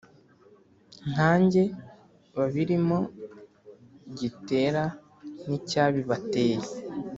nkanjye 1.11 1.63
babirimo 2.35 2.97
gitera 4.19 4.83
n’icyabibateye 5.47 6.59